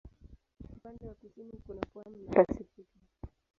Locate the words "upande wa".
0.73-1.13